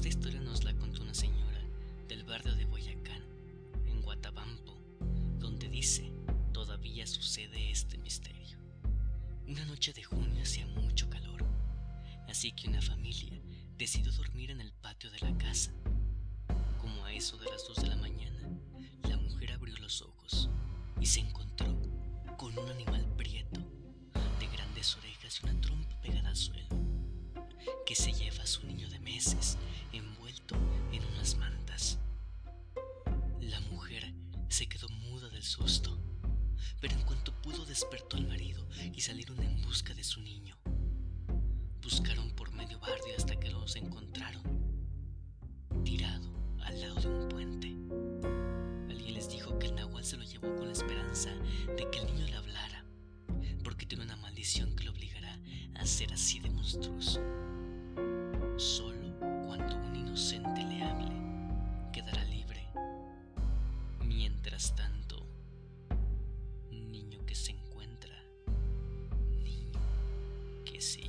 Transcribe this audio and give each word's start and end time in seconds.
Esta 0.00 0.08
historia 0.08 0.40
nos 0.40 0.64
la 0.64 0.72
contó 0.72 1.02
una 1.02 1.12
señora 1.12 1.60
del 2.08 2.24
barrio 2.24 2.54
de 2.54 2.64
Boyacán, 2.64 3.22
en 3.86 4.00
Guatabampo, 4.00 4.80
donde 5.38 5.68
dice, 5.68 6.10
todavía 6.54 7.06
sucede 7.06 7.70
este 7.70 7.98
misterio. 7.98 8.56
Una 9.46 9.62
noche 9.66 9.92
de 9.92 10.02
junio 10.02 10.42
hacía 10.42 10.66
mucho 10.68 11.10
calor, 11.10 11.44
así 12.30 12.50
que 12.52 12.68
una 12.68 12.80
familia 12.80 13.38
decidió 13.76 14.10
dormir 14.12 14.50
en 14.50 14.62
el 14.62 14.72
patio 14.72 15.10
de 15.10 15.18
la 15.18 15.36
casa. 15.36 15.70
Como 16.80 17.04
a 17.04 17.12
eso 17.12 17.36
de 17.36 17.50
las 17.50 17.68
2 17.68 17.82
de 17.82 17.88
la 17.88 17.96
mañana, 17.96 18.48
la 19.02 19.18
mujer 19.18 19.52
abrió 19.52 19.76
los 19.80 20.00
ojos 20.00 20.48
y 20.98 21.04
se 21.04 21.20
encontró 21.20 21.78
con 22.38 22.58
un 22.58 22.70
animal 22.70 23.04
prieto, 23.18 23.60
de 24.38 24.46
grandes 24.46 24.96
orejas 24.96 25.40
y 25.42 25.44
una 25.46 25.60
trompa 25.60 26.00
pegada 26.00 26.30
al 26.30 26.36
suelo, 26.36 26.68
que 27.84 27.94
se 27.94 28.14
lleva 28.14 28.42
a 28.44 28.46
su 28.46 28.64
niño 28.66 28.88
de 28.88 28.98
meses 28.98 29.58
se 34.60 34.68
quedó 34.68 34.90
muda 34.90 35.26
del 35.30 35.42
susto, 35.42 35.98
pero 36.82 36.92
en 36.92 37.00
cuanto 37.04 37.32
pudo 37.40 37.64
despertó 37.64 38.18
al 38.18 38.26
marido 38.26 38.68
y 38.92 39.00
salieron 39.00 39.42
en 39.42 39.62
busca 39.62 39.94
de 39.94 40.04
su 40.04 40.20
niño. 40.20 40.54
Buscaron 41.80 42.30
por 42.32 42.52
medio 42.52 42.78
barrio 42.78 43.14
hasta 43.16 43.40
que 43.40 43.48
los 43.48 43.74
encontraron, 43.76 44.42
tirado 45.82 46.30
al 46.60 46.78
lado 46.78 47.00
de 47.00 47.08
un 47.08 47.28
puente. 47.30 47.68
Alguien 48.90 49.14
les 49.14 49.30
dijo 49.30 49.58
que 49.58 49.68
el 49.68 49.76
nahual 49.76 50.04
se 50.04 50.18
lo 50.18 50.24
llevó 50.24 50.54
con 50.54 50.66
la 50.66 50.74
esperanza 50.74 51.30
de 51.78 51.88
que 51.90 52.00
el 52.00 52.06
niño 52.08 52.26
le 52.26 52.34
hablara, 52.34 52.84
porque 53.64 53.86
tiene 53.86 54.04
una 54.04 54.16
maldición 54.16 54.76
que 54.76 54.84
lo 54.84 54.90
obligará 54.90 55.40
a 55.76 55.86
ser 55.86 56.12
así 56.12 56.38
de 56.38 56.50
monstruoso. 56.50 57.18
Solo 58.58 59.18
cuando 59.46 59.74
un 59.74 59.96
inocente 59.96 60.49
Mientras 64.30 64.76
tanto, 64.76 65.26
niño 66.70 67.26
que 67.26 67.34
se 67.34 67.50
encuentra, 67.50 68.14
niño 69.42 69.80
que 70.64 70.80
se 70.80 71.00